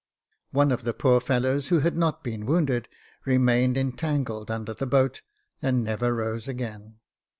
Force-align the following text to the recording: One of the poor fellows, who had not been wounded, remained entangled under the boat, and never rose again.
One 0.49 0.71
of 0.71 0.83
the 0.83 0.95
poor 0.95 1.19
fellows, 1.21 1.67
who 1.67 1.81
had 1.81 1.95
not 1.95 2.23
been 2.23 2.47
wounded, 2.47 2.87
remained 3.23 3.77
entangled 3.77 4.49
under 4.49 4.73
the 4.73 4.87
boat, 4.87 5.21
and 5.61 5.83
never 5.83 6.11
rose 6.11 6.47
again. 6.47 6.95